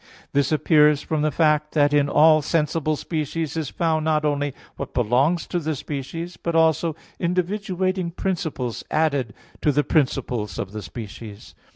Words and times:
This 0.33 0.51
appears 0.51 1.03
from 1.03 1.21
the 1.21 1.29
fact 1.29 1.73
that 1.75 1.93
in 1.93 2.09
all 2.09 2.41
sensible 2.41 2.95
species 2.95 3.55
is 3.55 3.69
found 3.69 4.03
not 4.03 4.25
only 4.25 4.55
what 4.75 4.95
belongs 4.95 5.45
to 5.45 5.59
the 5.59 5.75
species, 5.75 6.37
but 6.37 6.55
also 6.55 6.95
individuating 7.19 8.15
principles 8.15 8.83
added 8.89 9.35
to 9.61 9.71
the 9.71 9.83
principles 9.83 10.57
of 10.57 10.71
the 10.71 10.81
species. 10.81 11.53